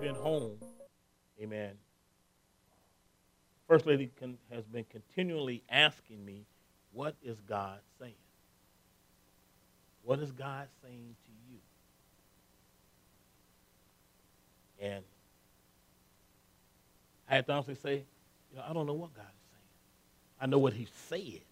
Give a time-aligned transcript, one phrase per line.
[0.00, 0.58] been home,
[1.42, 1.72] amen,
[3.68, 6.46] First Lady con- has been continually asking me,
[6.92, 8.14] what is God saying?
[10.04, 11.58] What is God saying to you?
[14.90, 15.04] And
[17.28, 18.04] I had to honestly say,
[18.50, 19.62] you know, I don't know what God is saying.
[20.40, 21.42] I know what he said,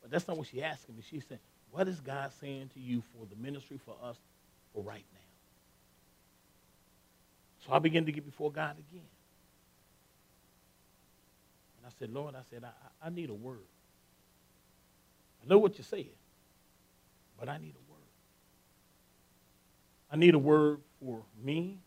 [0.00, 1.02] but that's not what she's asking me.
[1.08, 1.38] She said,
[1.70, 4.16] what is God saying to you for the ministry for us
[4.74, 5.21] for right now?
[7.64, 9.06] So I began to get before God again.
[11.78, 13.58] And I said, Lord, I said, I, I need a word.
[15.42, 16.08] I know what you're saying,
[17.38, 18.00] but I need a word.
[20.10, 21.78] I need a word for me.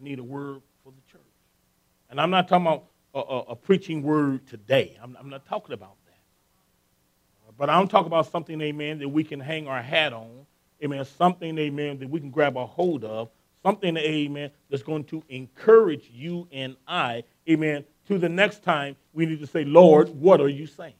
[0.00, 1.20] I need a word for the church.
[2.08, 2.84] And I'm not talking about
[3.14, 4.98] a, a, a preaching word today.
[5.02, 7.54] I'm, I'm, not talking about that.
[7.58, 10.46] But I'm talking about something, amen, that we can hang our hat on.
[10.82, 11.04] Amen.
[11.04, 13.28] Something, amen, that we can grab a hold of.
[13.62, 19.26] Something, amen, that's going to encourage you and I, amen, to the next time we
[19.26, 20.94] need to say, Lord, what are you saying?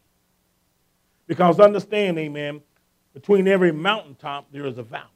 [1.26, 2.60] Because understand, amen,
[3.14, 5.06] between every mountaintop there is a valley.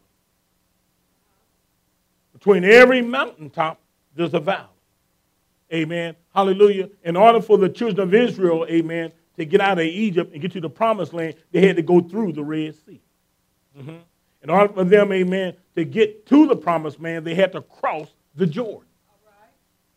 [2.32, 3.78] Between every mountaintop
[4.16, 4.68] there's a valley.
[5.72, 6.14] Amen.
[6.34, 6.88] Hallelujah.
[7.04, 10.52] In order for the children of Israel, amen, to get out of Egypt and get
[10.52, 13.00] to the promised land, they had to go through the Red Sea.
[13.76, 13.96] Mm-hmm.
[14.44, 18.08] In order for them, amen, to get to the promised land, they had to cross
[18.36, 18.88] the Jordan.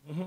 [0.10, 0.24] Mm-hmm.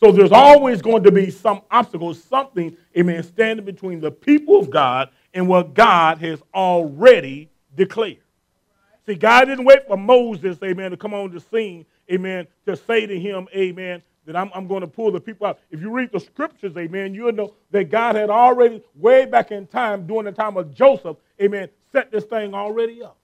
[0.00, 4.68] So there's always going to be some obstacle, something, amen, standing between the people of
[4.68, 8.18] God and what God has already declared.
[8.18, 9.06] Right.
[9.06, 13.06] See, God didn't wait for Moses, amen, to come on the scene, amen, to say
[13.06, 15.60] to him, amen, that I'm, I'm going to pull the people out.
[15.70, 19.66] If you read the scriptures, amen, you'll know that God had already, way back in
[19.68, 23.16] time, during the time of Joseph, amen, set this thing already up.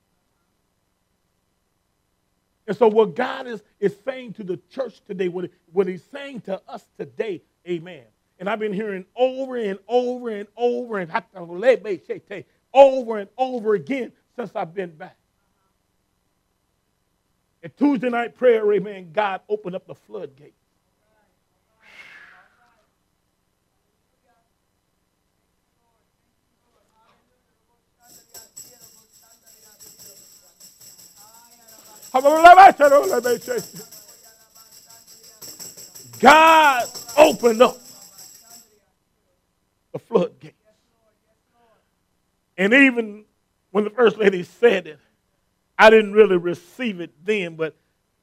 [2.66, 6.42] And so, what God is, is saying to the church today, what, what He's saying
[6.42, 8.04] to us today, amen.
[8.38, 11.10] And I've been hearing over and over and over and
[12.72, 15.16] over and over again since I've been back.
[17.62, 20.61] At Tuesday night prayer, amen, God opened up the floodgates.
[36.20, 36.86] God
[37.18, 37.76] opened up
[39.92, 40.54] the floodgate.
[42.56, 43.24] And even
[43.72, 45.00] when the first lady said it,
[45.76, 47.74] I didn't really receive it then, but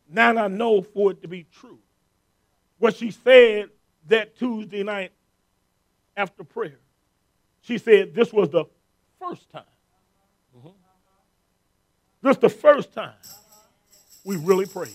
[0.09, 1.79] now I know for it to be true.
[2.77, 3.69] What she said
[4.07, 5.11] that Tuesday night
[6.15, 6.79] after prayer,
[7.61, 8.63] she said this was the
[9.19, 9.63] first time.
[10.57, 10.69] Mm-hmm.
[12.21, 13.13] This the first time
[14.29, 14.91] we really prayed.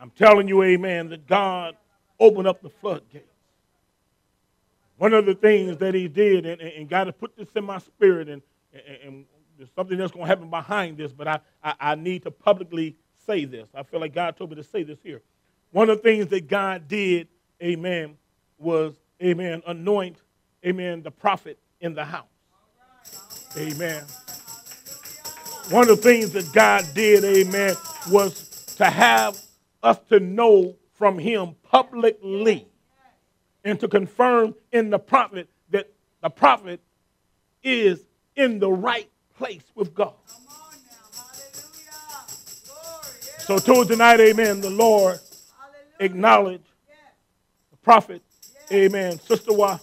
[0.00, 1.76] I'm telling you, amen, that God
[2.18, 3.30] opened up the floodgates.
[4.96, 7.78] One of the things that he did, and, and God has put this in my
[7.78, 8.42] spirit, and,
[8.72, 9.24] and, and
[9.56, 12.96] there's something that's going to happen behind this, but I, I, I need to publicly
[13.24, 13.68] say this.
[13.72, 15.22] I feel like God told me to say this here.
[15.70, 17.28] One of the things that God did,
[17.62, 18.16] amen,
[18.58, 20.16] was, amen, anoint,
[20.66, 22.26] amen, the prophet in the house.
[23.56, 24.02] Amen.
[25.70, 27.74] One of the things that God did, amen,
[28.10, 29.40] was to have
[29.82, 32.68] us to know from him publicly
[33.64, 35.90] and to confirm in the prophet that
[36.22, 36.80] the prophet
[37.62, 38.04] is
[38.36, 40.12] in the right place with God.
[43.38, 45.18] So Tuesday night, amen, the Lord
[45.98, 46.64] acknowledged
[47.70, 48.22] the prophet,
[48.70, 49.78] amen, Sister Wa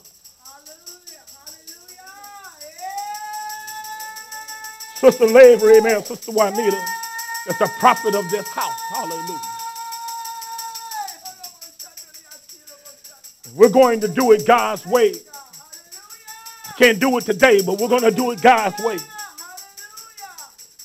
[5.02, 6.78] Sister Lavery, amen, Sister Juanita,
[7.48, 8.80] that's the prophet of this house.
[8.90, 9.42] Hallelujah.
[13.56, 15.16] We're going to do it God's way.
[16.68, 18.98] I can't do it today, but we're going to do it God's way.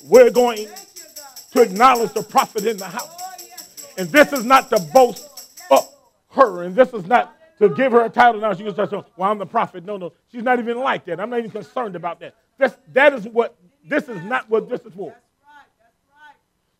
[0.07, 0.67] We're going
[1.53, 3.21] to acknowledge the prophet in the house.
[3.99, 5.29] And this is not to boast
[5.71, 5.93] up
[6.31, 8.55] her, and this is not to give her a title now.
[8.55, 8.87] She can say,
[9.19, 9.85] well, I'm the prophet.
[9.85, 10.15] No, no.
[10.33, 11.21] She's not even like that.
[11.21, 12.35] I'm not even concerned about that.
[12.57, 15.15] This, that is what this is not what this is for.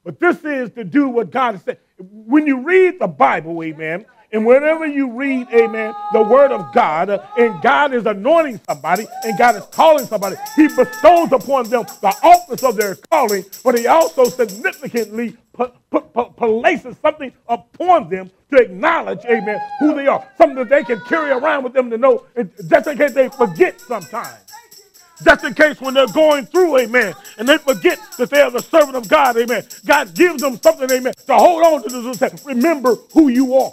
[0.05, 1.79] But this is to do what God said.
[1.99, 7.11] When you read the Bible, amen, and whenever you read, amen, the word of God,
[7.11, 11.85] uh, and God is anointing somebody, and God is calling somebody, He bestows upon them
[12.03, 18.09] the office of their calling, but He also significantly put, put, put, places something upon
[18.09, 20.27] them to acknowledge, amen, who they are.
[20.37, 22.25] Something that they can carry around with them to know,
[22.69, 24.46] just in case they forget sometimes.
[25.25, 28.61] Just in case when they're going through, amen, and they forget that they are the
[28.61, 29.65] servant of God, amen.
[29.87, 33.73] God gives them something, amen, to hold on to this and remember who you are.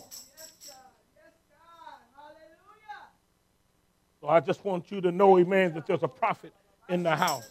[4.22, 6.54] So I just want you to know, amen, that there's a prophet
[6.88, 7.44] in the house.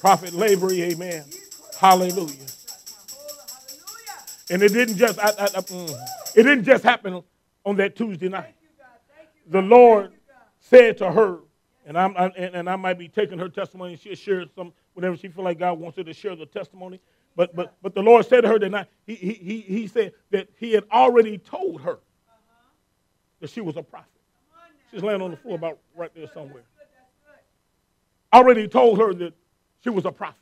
[0.00, 1.24] Prophet Lavery, amen.
[1.76, 2.46] Hallelujah.
[4.50, 5.90] And it didn't just I, I, I, mm,
[6.36, 7.22] it didn't just happen
[7.64, 8.54] on that Tuesday night.
[9.48, 10.12] The Lord
[10.60, 11.38] said to her,
[11.86, 13.92] and I'm I, and, and, I might be taking her testimony.
[13.92, 17.00] and She'll share some whenever she feel like God wants her to share the testimony.
[17.36, 20.48] But but but the Lord said to her that night, he, he, he said that
[20.58, 22.00] he had already told her
[23.40, 24.08] that she was a prophet.
[24.90, 26.62] She's laying on the floor about right there somewhere.
[28.32, 29.34] Already told her that
[29.84, 30.40] she was a prophet.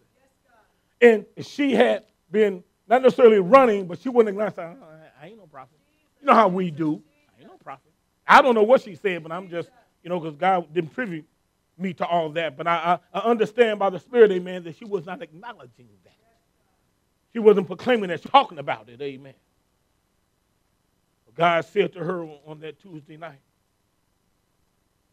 [1.01, 4.87] And she had been not necessarily running, but she wouldn't acknowledge, oh,
[5.21, 5.77] I ain't no prophet.
[6.21, 7.03] You know how we do.
[7.37, 7.93] I ain't no prophet.
[8.27, 9.69] I don't know what she said, but I'm just,
[10.03, 11.25] you know, because God didn't privy
[11.79, 12.57] me to all that.
[12.57, 16.13] But I, I, I understand by the Spirit, amen, that she was not acknowledging that.
[17.33, 19.35] She wasn't proclaiming that, talking about it, amen.
[21.35, 23.41] God said to her on that Tuesday night,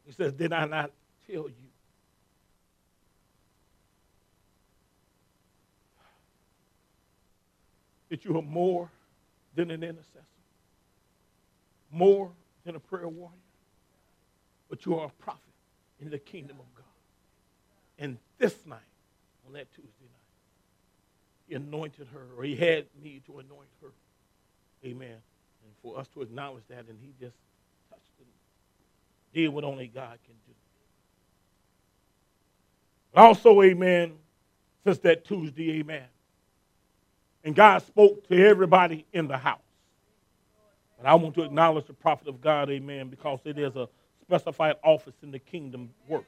[0.05, 0.91] He says, Did I not
[1.27, 1.69] tell you?
[8.09, 8.91] That you are more
[9.55, 10.25] than an intercessor,
[11.91, 12.31] more
[12.65, 13.35] than a prayer warrior,
[14.69, 15.41] but you are a prophet
[16.01, 16.85] in the kingdom of God.
[17.99, 18.79] And this night,
[19.47, 23.89] on that Tuesday night, he anointed her, or he had me to anoint her.
[24.83, 25.09] Amen.
[25.09, 27.35] And for us to acknowledge that, and he just
[27.89, 28.25] touched it,
[29.33, 30.53] did what only God can do.
[33.13, 34.13] But also, amen,
[34.83, 36.05] since that Tuesday, amen.
[37.43, 39.59] And God spoke to everybody in the house.
[40.97, 43.89] And I want to acknowledge the prophet of God, amen, because it is a
[44.31, 46.23] specified office in the kingdom work.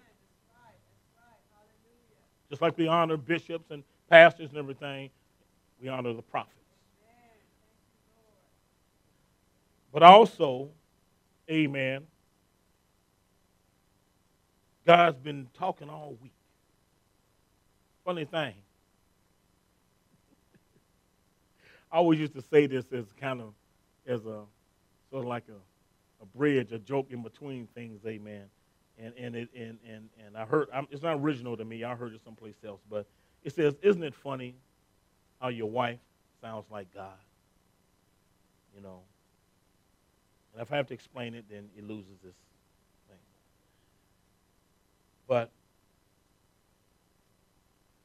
[2.49, 5.09] Just like we honor bishops and pastors and everything,
[5.81, 6.51] we honor the prophets.
[9.93, 10.69] But also,
[11.49, 12.05] amen,
[14.85, 16.33] God's been talking all week.
[18.03, 18.53] Funny thing.
[21.91, 23.53] I always used to say this as kind of
[24.05, 24.41] as a
[25.09, 25.72] sort of like a
[26.23, 28.45] a bridge, a joke in between things, amen.
[28.97, 31.83] And and it and and and I heard I'm, it's not original to me.
[31.83, 33.05] I heard it someplace else, but
[33.43, 34.55] it says, "Isn't it funny
[35.41, 35.99] how your wife
[36.41, 37.17] sounds like God?"
[38.75, 39.01] You know.
[40.53, 42.35] And if I have to explain it, then it loses this
[43.09, 43.17] thing.
[45.27, 45.49] But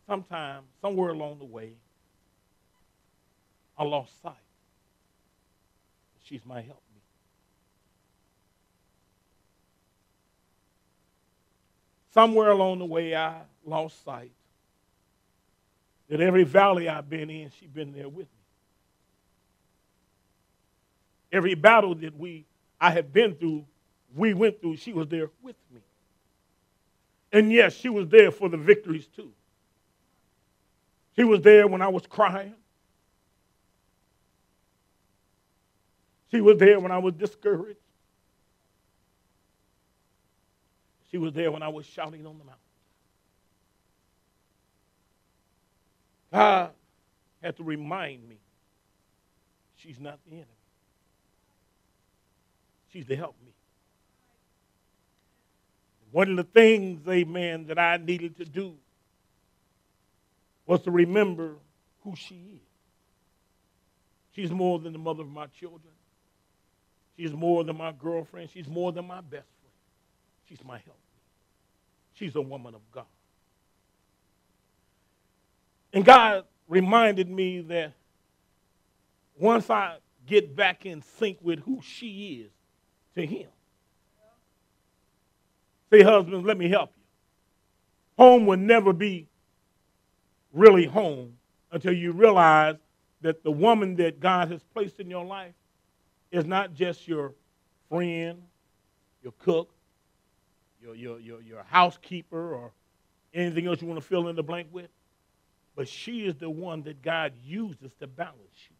[0.06, 1.72] sometime, somewhere along the way,
[3.76, 4.34] I lost sight.
[6.24, 6.82] She's my help.
[12.18, 14.32] Somewhere along the way, I lost sight
[16.10, 18.44] that every valley I've been in, she's been there with me.
[21.30, 22.44] Every battle that we
[22.80, 23.64] I have been through,
[24.16, 25.80] we went through, she was there with me.
[27.32, 29.30] And yes, she was there for the victories too.
[31.14, 32.54] She was there when I was crying.
[36.32, 37.78] She was there when I was discouraged.
[41.10, 42.62] She was there when I was shouting on the mountain.
[46.32, 46.70] God
[47.42, 48.36] had to remind me
[49.76, 50.46] she's not the enemy.
[52.92, 53.52] She's to help me.
[56.10, 58.74] One of the things, amen, that I needed to do
[60.66, 61.56] was to remember
[62.02, 62.60] who she is.
[64.34, 65.92] She's more than the mother of my children.
[67.16, 68.50] She's more than my girlfriend.
[68.50, 69.46] She's more than my best
[70.48, 70.98] She's my help.
[72.14, 73.04] She's a woman of God.
[75.92, 77.92] And God reminded me that
[79.38, 82.50] once I get back in sync with who she is
[83.14, 83.48] to him.
[85.90, 87.02] Say, husbands, let me help you.
[88.22, 89.26] Home will never be
[90.52, 91.34] really home
[91.72, 92.76] until you realize
[93.22, 95.54] that the woman that God has placed in your life
[96.30, 97.32] is not just your
[97.88, 98.42] friend,
[99.22, 99.70] your cook,
[100.88, 102.72] your, your, your, your housekeeper or
[103.34, 104.88] anything else you want to fill in the blank with.
[105.76, 108.36] But she is the one that God uses to balance
[108.68, 108.76] you.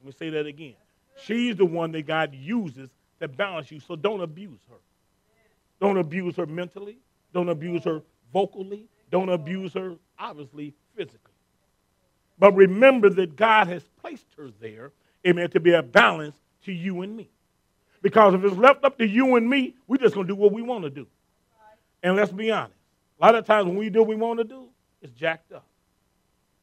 [0.00, 0.74] Let me say that again.
[1.22, 3.80] She's the one that God uses to balance you.
[3.80, 4.76] So don't abuse her.
[5.80, 6.98] Don't abuse her mentally.
[7.32, 8.86] Don't abuse her vocally.
[9.10, 11.32] Don't abuse her, obviously, physically.
[12.38, 14.92] But remember that God has placed her there,
[15.26, 17.30] amen, to be a balance to you and me.
[18.04, 20.52] Because if it's left up to you and me, we're just going to do what
[20.52, 21.06] we want to do.
[22.02, 22.76] And let's be honest.
[23.18, 24.68] A lot of times when we do what we want to do,
[25.00, 25.64] it's jacked up.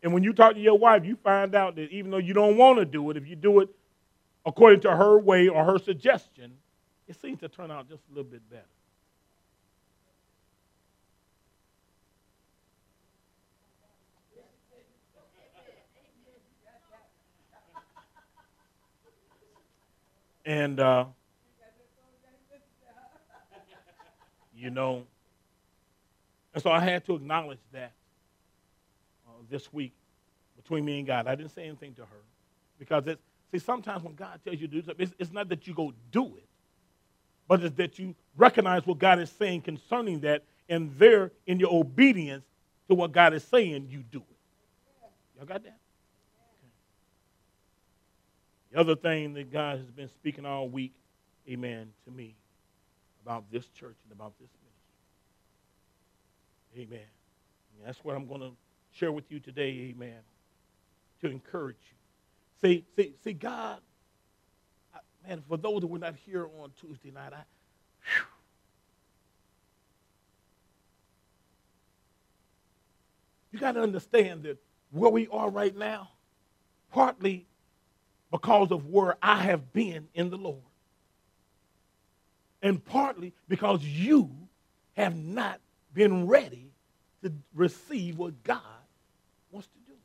[0.03, 2.57] And when you talk to your wife, you find out that even though you don't
[2.57, 3.69] want to do it, if you do it
[4.45, 6.53] according to her way or her suggestion,
[7.07, 8.61] it seems to turn out just a little bit better.
[20.45, 21.05] And, uh,
[24.61, 25.03] you know,
[26.53, 27.93] and so I had to acknowledge that
[29.27, 29.91] uh, this week
[30.55, 31.25] between me and God.
[31.25, 32.21] I didn't say anything to her
[32.77, 35.65] because it's, see, sometimes when God tells you to do something, it's, it's not that
[35.65, 36.45] you go do it,
[37.47, 41.73] but it's that you recognize what God is saying concerning that, and there, in your
[41.73, 42.45] obedience
[42.87, 44.37] to what God is saying, you do it.
[45.37, 45.77] Y'all got that?
[48.71, 50.93] The other thing that God has been speaking all week,
[51.49, 52.35] amen, to me
[53.23, 54.49] about this church and about this
[56.75, 56.93] ministry.
[56.93, 57.07] Amen.
[57.77, 58.51] And that's what I'm going to
[58.91, 60.19] share with you today, amen,
[61.21, 61.95] to encourage you.
[62.61, 63.79] See, see, see, God,
[64.93, 67.43] I, man, for those that were not here on Tuesday night, I,
[68.03, 68.25] whew,
[73.51, 74.57] you got to understand that
[74.91, 76.09] where we are right now,
[76.91, 77.47] partly
[78.31, 80.61] because of where I have been in the Lord.
[82.61, 84.29] And partly because you
[84.93, 85.59] have not
[85.93, 86.71] been ready
[87.23, 88.61] to receive what God
[89.51, 89.97] wants to do.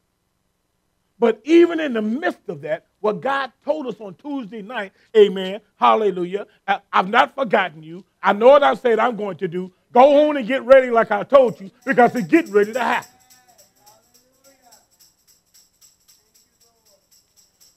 [1.18, 5.60] But even in the midst of that, what God told us on Tuesday night, amen,
[5.76, 8.04] hallelujah, I, have not forgotten you.
[8.22, 9.72] I know what I said I'm going to do.
[9.92, 13.10] Go on and get ready like I told you because it's getting ready to happen.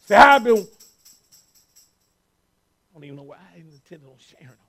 [0.06, 0.66] See, I've been, I
[2.94, 4.69] don't even know why I intended on sharing.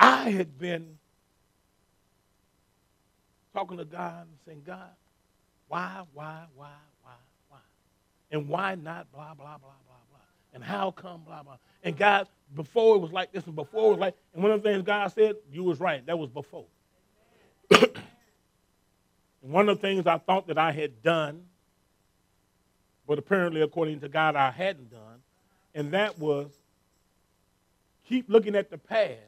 [0.00, 0.98] I had been
[3.52, 4.90] talking to God and saying, God,
[5.68, 6.70] why, why, why,
[7.02, 7.12] why,
[7.48, 7.58] why?
[8.32, 10.20] And why not blah, blah, blah, blah, blah?
[10.54, 11.58] And how come blah, blah?
[11.84, 12.26] And God,
[12.56, 14.82] before it was like this and before it was like, and one of the things
[14.82, 16.04] God said, you was right.
[16.06, 16.66] That was before.
[17.70, 17.92] and
[19.42, 21.44] one of the things I thought that I had done
[23.10, 25.18] but apparently, according to God, I hadn't done.
[25.74, 26.46] And that was
[28.08, 29.18] keep looking at the past,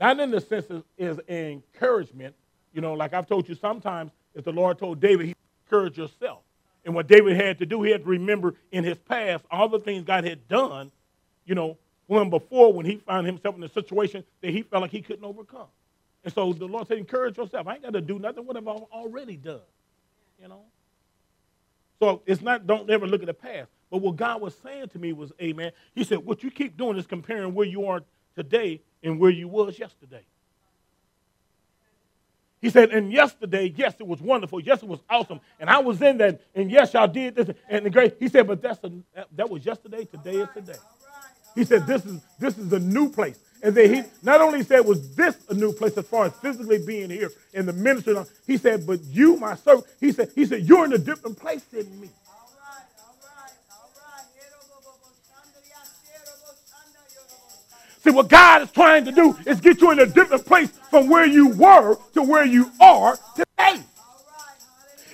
[0.00, 2.34] not in the sense of is encouragement.
[2.72, 5.34] You know, like I've told you sometimes, if the Lord told David, he
[5.66, 6.40] encourage yourself.
[6.84, 9.78] And what David had to do, he had to remember in his past all the
[9.78, 10.90] things God had done,
[11.44, 14.90] you know, when before when he found himself in a situation that he felt like
[14.90, 15.68] he couldn't overcome.
[16.24, 17.66] And so the Lord said, encourage yourself.
[17.66, 18.46] I ain't got to do nothing.
[18.46, 19.60] What have I already done?
[20.40, 20.62] You know?
[22.00, 23.70] So it's not, don't ever look at the past.
[23.90, 25.72] But what God was saying to me was, Amen.
[25.94, 28.02] He said, what you keep doing is comparing where you are
[28.34, 30.22] today and where you was yesterday.
[32.60, 34.60] He said, and yesterday, yes, it was wonderful.
[34.60, 35.40] Yes, it was awesome.
[35.58, 36.40] And I was in that.
[36.54, 37.50] And yes, y'all did this.
[37.68, 38.16] And the great.
[38.20, 38.92] He said, but that's a,
[39.34, 40.04] that was yesterday.
[40.04, 40.78] Today is today.
[41.56, 43.38] He said, this is this is a new place.
[43.64, 46.84] And then he not only said, was this a new place as far as physically
[46.84, 48.16] being here in the ministry,
[48.46, 51.62] he said, but you, my servant, he said, he said, you're in a different place
[51.64, 52.10] than me.
[58.02, 61.08] See, what God is trying to do is get you in a different place from
[61.08, 63.80] where you were to where you are today.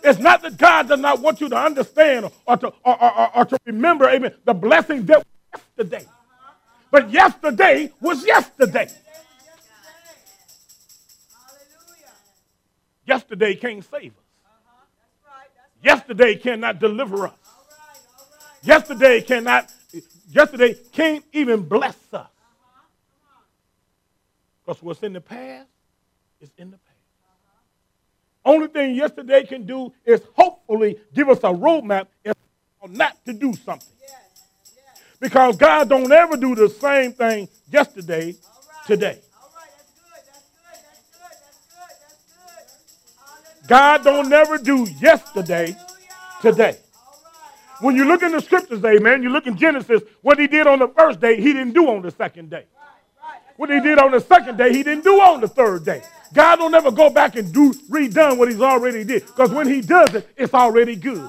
[0.02, 3.44] It's not that God does not want you to understand or to, or, or, or
[3.44, 6.06] to remember, amen, the blessing that was yesterday.
[6.90, 8.88] But yesterday was yesterday.
[13.04, 14.24] Yesterday can't save us.
[15.82, 17.34] Yesterday cannot deliver us.
[18.62, 19.70] Yesterday cannot,
[20.30, 22.28] yesterday can't even bless us.
[24.68, 25.66] Because what's in the past
[26.42, 26.98] is in the past.
[27.24, 28.52] Uh-huh.
[28.52, 32.08] Only thing yesterday can do is hopefully give us a roadmap
[32.86, 33.88] not to do something.
[35.20, 38.36] Because God don't ever do the same thing yesterday,
[38.86, 39.20] today.
[43.66, 45.74] God don't never do yesterday,
[46.42, 46.76] today.
[47.80, 50.78] When you look in the scriptures, amen, you look in Genesis, what he did on
[50.78, 52.66] the first day, he didn't do on the second day.
[53.58, 56.00] What he did on the second day, he didn't do on the third day.
[56.32, 59.26] God don't ever go back and do redone what he's already did.
[59.26, 61.28] Because when he does it, it's already good.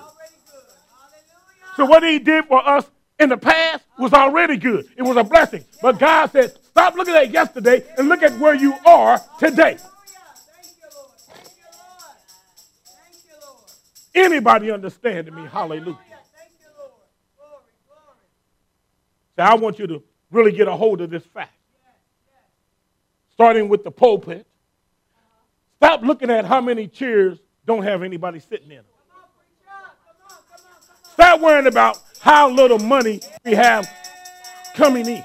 [1.75, 2.87] So what he did for us
[3.19, 4.87] in the past was already good.
[4.95, 5.65] It was a blessing.
[5.81, 9.79] But God said, stop looking at yesterday and look at where you are today.
[14.13, 15.47] Anybody understanding me?
[15.47, 15.97] Hallelujah.
[19.35, 21.53] So I want you to really get a hold of this fact.
[23.39, 24.45] Starting with the pulpit.
[25.77, 28.85] Stop looking at how many chairs don't have anybody sitting in them.
[31.13, 33.89] Stop worrying about how little money we have
[34.75, 35.23] coming in.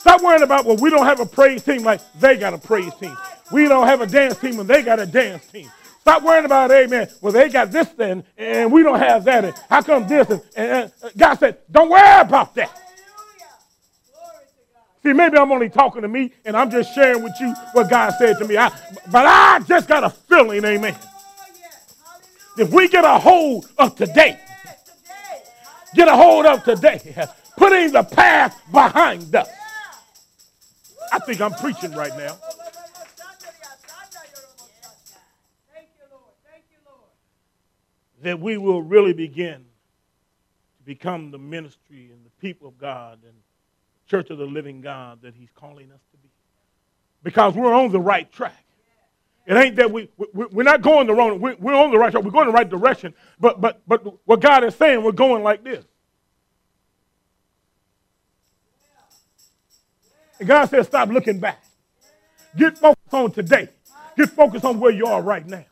[0.00, 2.92] Stop worrying about, well, we don't have a praise team like they got a praise
[2.96, 3.16] team.
[3.52, 5.70] We don't have a dance team and they got a dance team.
[6.00, 7.10] Stop worrying about, amen.
[7.20, 9.44] Well, they got this thing and we don't have that.
[9.44, 10.28] And how come this?
[10.28, 12.87] And, and, and God said, don't worry about that.
[15.02, 18.14] See, maybe I'm only talking to me and I'm just sharing with you what God
[18.18, 18.56] said to me.
[18.56, 18.68] I,
[19.10, 20.96] but I just got a feeling, amen.
[22.56, 24.38] If we get a hold of today,
[25.94, 27.14] get a hold of today,
[27.56, 29.48] putting the past behind us.
[31.12, 32.36] I think I'm preaching right now.
[38.22, 39.64] That we will really begin
[40.78, 43.34] to become the ministry and the people of God and
[44.08, 46.28] church of the living God that He's calling us to be.
[47.22, 48.64] Because we're on the right track.
[49.46, 51.40] It ain't that we, we we're not going the wrong.
[51.40, 52.22] We're, we're on the right track.
[52.22, 53.14] We're going the right direction.
[53.40, 55.84] But but but what God is saying, we're going like this.
[60.38, 61.64] And God says, stop looking back.
[62.56, 63.68] Get focused on today.
[64.16, 65.64] Get focused on where you are right now.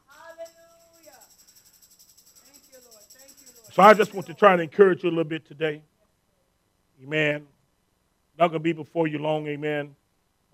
[3.73, 5.83] So I just want to try and encourage you a little bit today.
[7.02, 7.47] Amen.
[8.38, 9.47] Not going to be before you long.
[9.47, 9.95] Amen.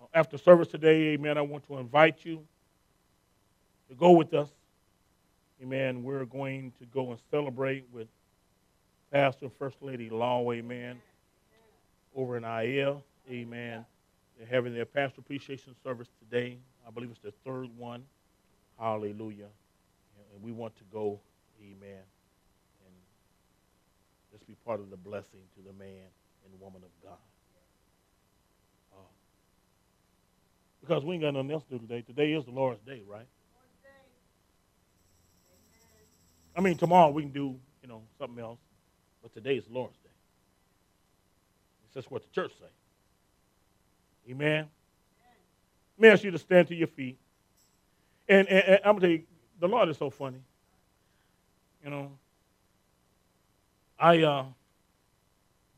[0.01, 2.45] Uh, after service today, amen, I want to invite you
[3.89, 4.49] to go with us.
[5.61, 6.05] Amen.
[6.05, 8.07] We're going to go and celebrate with
[9.11, 11.01] Pastor First Lady Law, amen,
[12.15, 13.03] over in IL.
[13.29, 13.85] Amen.
[14.39, 16.59] They're having their pastor appreciation service today.
[16.87, 18.05] I believe it's the third one.
[18.79, 19.49] Hallelujah.
[20.33, 21.19] And we want to go,
[21.61, 22.03] amen,
[22.87, 22.95] and
[24.33, 26.07] just be part of the blessing to the man
[26.45, 27.19] and woman of God.
[30.83, 32.03] Because we ain't got nothing else to do today.
[32.03, 33.27] Today is the Lord's day, right?
[36.55, 38.59] I mean, tomorrow we can do, you know, something else,
[39.23, 40.11] but today is the Lord's Day.
[41.85, 44.31] It's just what the church say.
[44.31, 44.69] Amen.
[45.97, 47.19] Let me ask you to stand to your feet.
[48.29, 49.23] And, and, and I'm going to tell you,
[49.61, 50.43] the Lord is so funny.
[51.85, 52.13] You know,
[53.99, 54.45] I uh,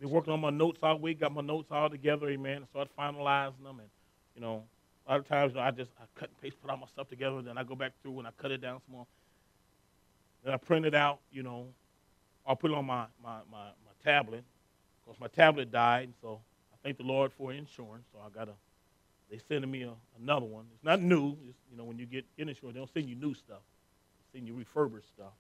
[0.00, 2.90] been working on my notes all week, got my notes all together, amen, and started
[2.98, 3.78] finalizing them.
[3.80, 3.88] And,
[4.34, 4.64] you know,
[5.06, 6.86] a lot of times you know, I just I cut and paste, put all my
[6.86, 9.06] stuff together, then I go back through and I cut it down more.
[10.44, 11.68] Then I print it out, you know,
[12.46, 14.44] I'll put it on my, my, my, my tablet.
[15.04, 16.40] Because my tablet died, so
[16.72, 18.04] I thank the Lord for insurance.
[18.12, 18.52] So I got a,
[19.30, 20.66] they sending me a, another one.
[20.74, 21.36] It's not new.
[21.48, 23.62] It's, you know, when you get insurance, they don't send you new stuff.
[24.32, 25.32] They send you refurbished stuff.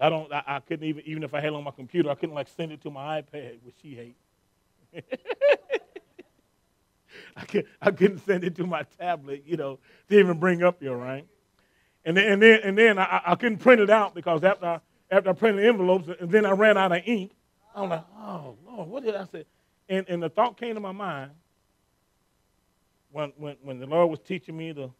[0.00, 0.32] I don't.
[0.32, 2.48] I, I, couldn't even, even if I had it on my computer, I couldn't like
[2.56, 5.04] send it to my iPad, which she hates.
[7.36, 10.82] I, could, I couldn't send it to my tablet, you know, to even bring up
[10.82, 11.26] your rank.
[12.04, 14.80] And then, and then, and then I, I couldn't print it out because after I,
[15.10, 17.32] after I printed the envelopes, and then I ran out of ink.
[17.74, 19.44] I'm like, oh Lord, what did I say?
[19.88, 21.32] And, and the thought came to my mind
[23.12, 24.90] when, when, when the Lord was teaching me to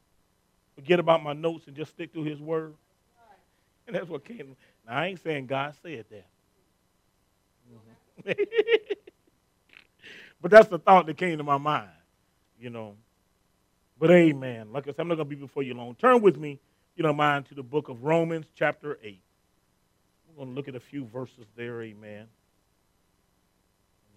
[0.74, 2.74] forget about my notes and just stick to His word.
[3.86, 4.56] And that's what came.
[4.86, 6.26] Now, I ain't saying God said that.
[8.26, 8.32] Mm-hmm.
[10.40, 11.90] but that's the thought that came to my mind,
[12.60, 12.94] you know.
[13.98, 14.72] But amen.
[14.72, 15.94] Like I said, I'm not going to be before you long.
[15.94, 16.58] Turn with me,
[16.96, 19.20] you know, mind to the book of Romans, chapter 8.
[20.28, 22.26] We're going to look at a few verses there, amen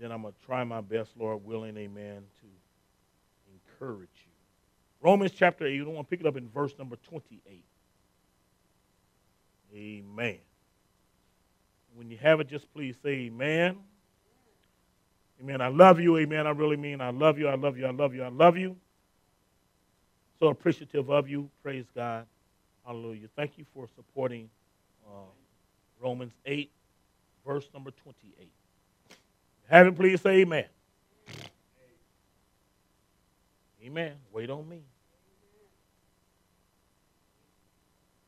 [0.04, 2.48] then I'm going to try my best, Lord willing, amen, to
[3.54, 4.32] encourage you.
[5.02, 7.64] Romans chapter 8, you don't want to pick it up in verse number 28.
[9.74, 10.38] Amen.
[11.96, 13.78] When you have it, just please say amen.
[15.42, 15.62] Amen.
[15.62, 16.18] I love you.
[16.18, 16.48] Amen.
[16.48, 17.48] I really mean I love you.
[17.48, 17.86] I love you.
[17.86, 18.24] I love you.
[18.24, 18.78] I love you.
[20.40, 21.50] So appreciative of you.
[21.62, 22.26] Praise God.
[22.86, 23.28] Hallelujah.
[23.36, 24.50] Thank you for supporting
[25.08, 25.30] uh,
[26.02, 26.70] Romans 8,
[27.46, 28.50] verse number 28.
[29.70, 30.66] Have it, please say amen.
[33.86, 34.14] Amen.
[34.32, 34.82] Wait on me.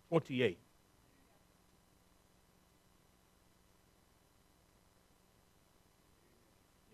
[0.10, 0.58] 28.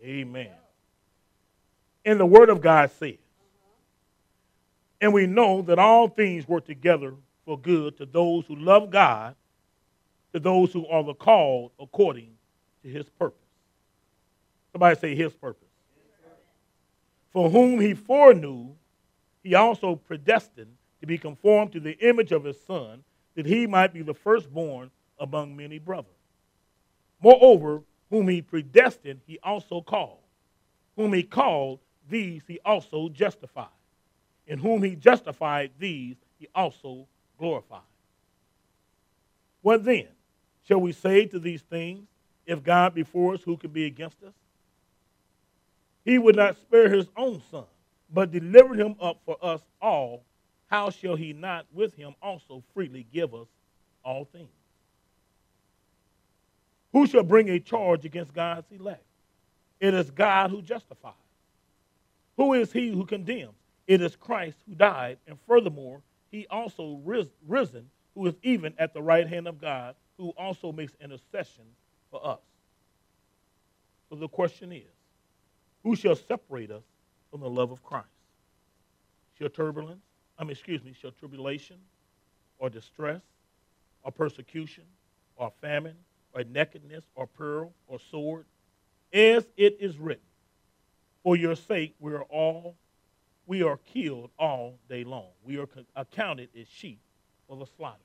[0.02, 0.50] Amen.
[2.04, 3.16] And the Word of God says,
[5.00, 9.34] and we know that all things work together for good to those who love God,
[10.32, 12.30] to those who are the called according
[12.82, 13.38] to his purpose.
[14.72, 15.68] Somebody say his purpose.
[17.30, 18.68] For whom he foreknew,
[19.42, 23.02] he also predestined to be conformed to the image of his son,
[23.34, 26.12] that he might be the firstborn among many brothers.
[27.20, 30.18] Moreover, whom he predestined, he also called.
[30.96, 33.68] Whom he called, these he also justified.
[34.46, 37.06] And whom he justified, these he also
[37.38, 37.80] glorified.
[39.62, 40.08] What then?
[40.68, 42.06] Shall we say to these things,
[42.44, 44.34] if God be for us, who can be against us?
[46.04, 47.64] He would not spare his own son,
[48.12, 50.22] but delivered him up for us all.
[50.66, 53.48] How shall he not with him also freely give us
[54.04, 54.50] all things?
[56.92, 59.04] Who shall bring a charge against God's elect?
[59.80, 61.14] It is God who justifies.
[62.36, 63.54] Who is he who condemns?
[63.86, 69.02] It is Christ who died, and furthermore, he also risen, who is even at the
[69.02, 71.64] right hand of God, who also makes intercession
[72.10, 72.40] for us.
[74.08, 74.82] So the question is
[75.82, 76.84] who shall separate us
[77.30, 78.06] from the love of Christ?
[79.38, 80.02] Shall turbulence,
[80.38, 81.76] I mean, excuse me, shall tribulation
[82.58, 83.22] or distress
[84.04, 84.84] or persecution
[85.36, 85.96] or famine
[86.32, 88.46] or nakedness or peril or sword?
[89.12, 90.24] As it is written,
[91.22, 92.76] for your sake we are all
[93.46, 95.28] we are killed all day long.
[95.44, 97.00] We are accounted as sheep
[97.48, 97.98] for the slaughter.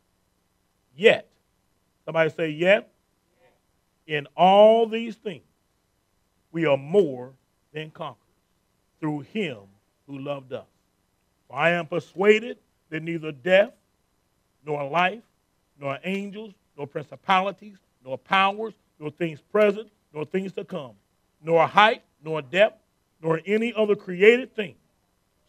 [0.96, 1.30] Yet,
[2.06, 2.92] somebody say, yet,
[4.08, 5.44] in all these things,
[6.52, 7.34] we are more
[7.72, 8.18] than conquerors
[9.00, 9.58] through him
[10.08, 10.66] who loved us.
[11.48, 12.58] For I am persuaded
[12.90, 13.74] that neither death,
[14.66, 15.24] nor life,
[15.80, 20.93] nor angels, nor principalities, nor powers, nor things present, nor things to come,
[21.43, 22.82] nor height, nor depth,
[23.22, 24.76] nor any other created thing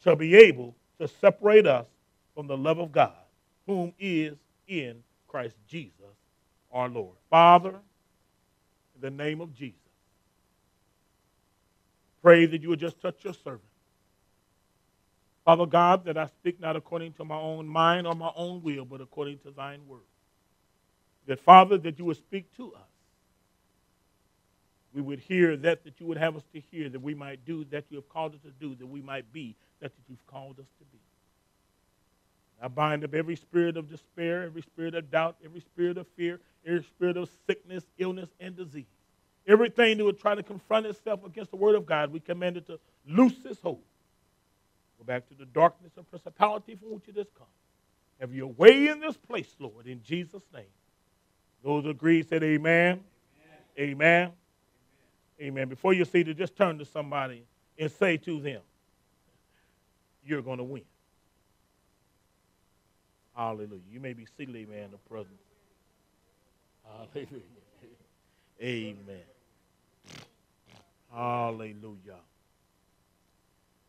[0.02, 1.86] shall be able to separate us
[2.34, 3.14] from the love of God,
[3.66, 4.34] whom is
[4.66, 4.96] in
[5.28, 5.94] Christ Jesus
[6.72, 7.14] our Lord.
[7.30, 7.70] Father,
[8.96, 9.78] in the name of Jesus,
[12.22, 13.62] pray that you would just touch your servant.
[15.44, 18.84] Father God, that I speak not according to my own mind or my own will,
[18.84, 20.00] but according to thine word.
[21.28, 22.80] That, Father, that you would speak to us.
[24.94, 27.64] We would hear that that you would have us to hear, that we might do
[27.66, 30.66] that you have called us to do, that we might be that you've called us
[30.78, 30.98] to be.
[32.60, 36.40] I bind up every spirit of despair, every spirit of doubt, every spirit of fear,
[36.66, 38.86] every spirit of sickness, illness, and disease.
[39.46, 42.66] Everything that would try to confront itself against the word of God, we command it
[42.66, 43.82] to loose its hold.
[44.98, 47.46] Go back to the darkness of principality from which it has come.
[48.18, 50.64] Have your way in this place, Lord, in Jesus' name.
[51.62, 53.00] Those agree said amen.
[53.78, 53.90] Amen.
[53.90, 54.32] Amen.
[55.40, 55.68] amen.
[55.68, 57.44] Before you see to just turn to somebody
[57.78, 58.60] and say to them,
[60.24, 60.82] you're going to win.
[63.34, 63.80] Hallelujah.
[63.90, 65.32] You may be seated, man, in the presence.
[66.84, 67.42] Hallelujah.
[68.60, 69.22] Amen.
[71.14, 72.18] Hallelujah.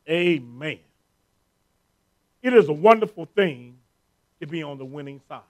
[0.08, 0.80] Amen.
[2.42, 3.78] It is a wonderful thing
[4.40, 5.42] to be on the winning side.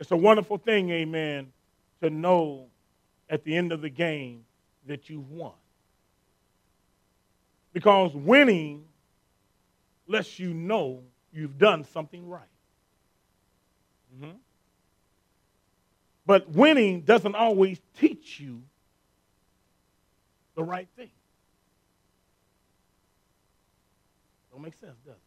[0.00, 1.52] It's a wonderful thing, amen,
[2.00, 2.68] to know
[3.28, 4.44] at the end of the game
[4.86, 5.52] that you've won.
[7.74, 8.86] Because winning
[10.08, 12.42] lets you know you've done something right.
[14.16, 14.36] Mm-hmm.
[16.26, 18.62] But winning doesn't always teach you
[20.54, 21.10] the right thing.
[24.50, 25.20] Don't make sense, does it?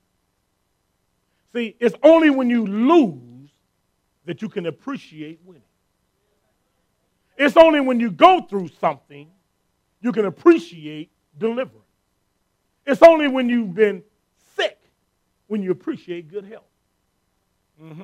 [1.54, 3.33] See, it's only when you lose
[4.26, 5.64] that you can appreciate winning.
[7.38, 9.28] It's only when you go through something
[10.04, 11.10] you can appreciate
[11.40, 11.80] deliverance.
[12.86, 14.04] It's only when you've been
[14.56, 14.78] sick
[15.48, 16.66] when you appreciate good health.
[17.82, 18.04] Mm-hmm.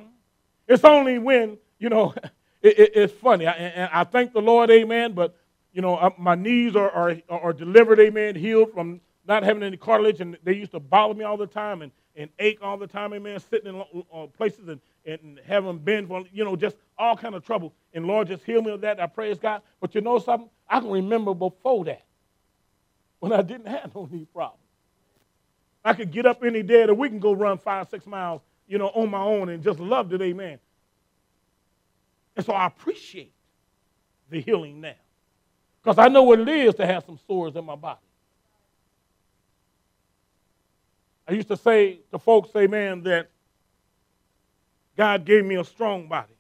[0.67, 2.13] It's only when, you know,
[2.62, 3.45] it, it, it's funny.
[3.45, 5.36] I, and I thank the Lord, amen, but,
[5.73, 10.21] you know, my knees are, are, are delivered, amen, healed from not having any cartilage,
[10.21, 13.13] and they used to bother me all the time and, and ache all the time,
[13.13, 14.79] amen, sitting in uh, places and,
[15.10, 17.74] and having been, for, you know, just all kind of trouble.
[17.93, 19.00] And Lord, just heal me of that.
[19.00, 19.62] I praise God.
[19.80, 20.50] But you know something?
[20.69, 22.04] I can remember before that
[23.19, 24.60] when I didn't have no knee problem.
[25.84, 28.41] I could get up any day of the week and go run five, six miles,
[28.67, 30.60] you know, on my own and just loved it, amen.
[32.36, 33.34] And so I appreciate
[34.30, 34.93] the healing now.
[35.82, 38.00] Because I know what it is to have some sores in my body.
[41.28, 43.30] I used to say to folks, amen, that
[44.99, 46.33] God gave me a strong body.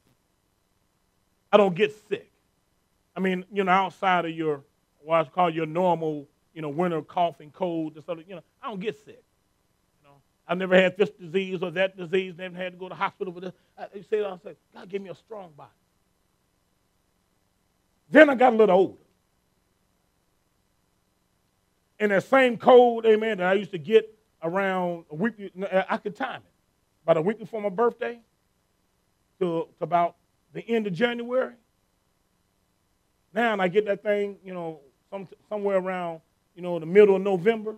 [1.49, 2.29] I don't get sick.
[3.15, 4.65] I mean, you know, outside of your,
[4.99, 8.67] what I call your normal, you know, winter coughing, cold, and stuff, you know, I
[8.67, 9.23] don't get sick.
[10.01, 12.89] You know, I've never had this disease or that disease, never had to go to
[12.89, 13.53] the hospital for this.
[13.77, 15.69] I, you say, I say, God gave me a strong body.
[18.09, 18.97] Then I got a little older.
[21.97, 25.35] And that same cold, amen, that I used to get around a week,
[25.89, 26.51] I could time it.
[27.05, 28.19] About a week before my birthday
[29.39, 30.15] to, to about
[30.53, 31.53] the end of January.
[33.33, 36.21] Now I get that thing, you know, some, somewhere around,
[36.55, 37.75] you know, the middle of November,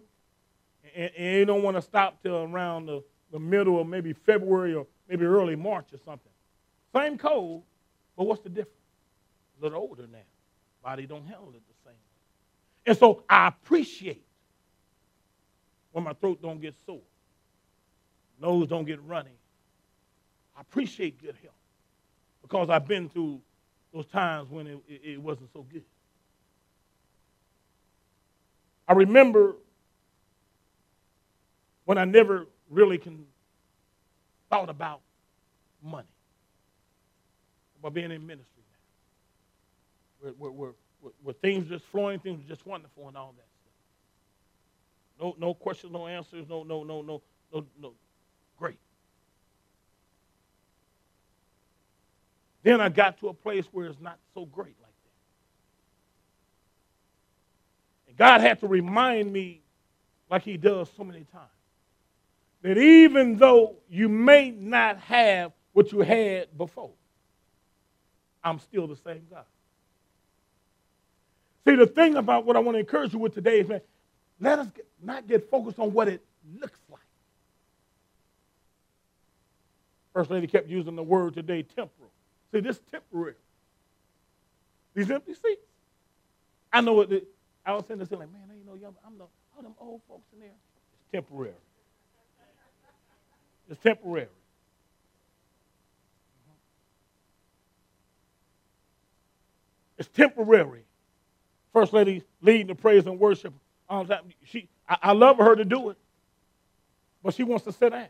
[0.95, 4.73] and, and you don't want to stop till around the, the middle of maybe February
[4.73, 6.31] or maybe early March or something.
[6.93, 7.63] Same cold,
[8.17, 8.77] but what's the difference?
[9.59, 10.19] A little older now.
[10.83, 11.99] Body don't handle it the same.
[12.85, 14.25] And so I appreciate
[15.91, 17.01] when my throat don't get sore,
[18.41, 19.31] nose don't get runny.
[20.61, 21.55] I appreciate good health
[22.43, 23.41] because I've been through
[23.91, 25.83] those times when it, it, it wasn't so good.
[28.87, 29.55] I remember
[31.85, 33.25] when I never really can
[34.51, 35.01] thought about
[35.81, 36.07] money,
[37.79, 38.61] about being in ministry
[40.21, 43.47] now, where, where, where, where things just flowing, things just wonderful and all that
[45.17, 45.33] stuff.
[45.39, 47.93] No, no questions, no answers, no, no, no, no, no, no.
[48.59, 48.77] Great.
[52.63, 55.23] Then I got to a place where it's not so great like that.
[58.09, 59.61] And God had to remind me,
[60.29, 61.47] like He does so many times,
[62.61, 66.91] that even though you may not have what you had before,
[68.43, 69.45] I'm still the same God.
[71.65, 73.81] See, the thing about what I want to encourage you with today is, man,
[74.39, 76.23] let us get, not get focused on what it
[76.59, 77.01] looks like.
[80.13, 82.11] First Lady kept using the word today, temporal.
[82.51, 83.35] See, this temporary.
[84.93, 85.61] These empty seats.
[86.73, 87.27] I know it.
[87.65, 88.95] I was saying this like, man, ain't no young.
[89.05, 90.49] I'm the all them old folks in there.
[90.49, 91.53] It's temporary.
[93.69, 94.27] It's temporary.
[99.97, 100.83] It's temporary.
[101.73, 103.53] First lady leading the praise and worship.
[104.45, 105.97] She, I, I love her to do it,
[107.23, 108.07] but she wants to sit down.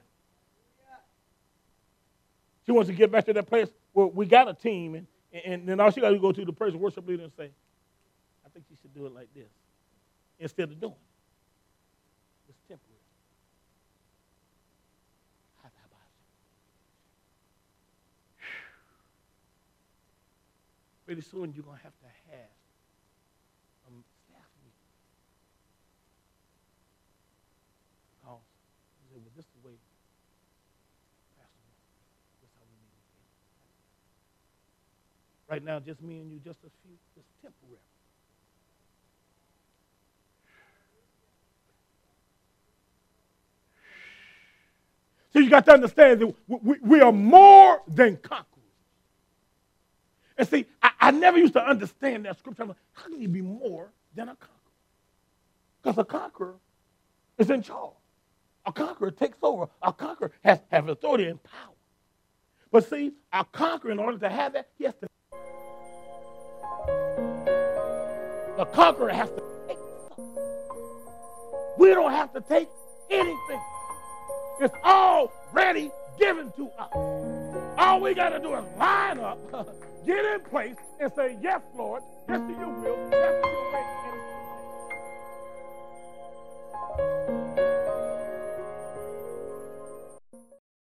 [2.65, 5.07] She wants to get back to that place where we got a team, and,
[5.45, 7.49] and then all she got to go to the praise and worship leader and say,
[8.45, 9.49] I think you should do it like this,
[10.39, 10.97] instead of doing it.
[12.49, 12.99] It's temporary.
[21.05, 22.49] Pretty soon you're going to have to have
[23.85, 24.73] some staff meeting.
[28.19, 28.39] Because
[29.01, 29.75] you say, well, this is the way
[31.39, 31.59] Pastor
[32.41, 33.23] this is how we need to be.
[35.51, 37.75] Right now, just me and you, just a few, just temporary.
[45.33, 48.47] So you got to understand that we, we are more than conquerors.
[50.37, 52.63] And see, I, I, never used to understand that scripture.
[52.63, 54.55] Like, how can you be more than a conqueror?
[55.83, 56.55] Because a conqueror
[57.37, 57.91] is in charge.
[58.65, 59.67] A conqueror takes over.
[59.81, 61.75] A conqueror has, has authority and power.
[62.71, 65.07] But see, a conqueror, in order to have that, he has to.
[68.61, 69.77] The conqueror has to take.
[71.79, 72.69] We don't have to take
[73.09, 73.59] anything.
[74.59, 76.93] It's already given to us.
[77.79, 79.39] All we got to do is line up,
[80.05, 83.50] get in place, and say, Yes, Lord, yes to your will, yes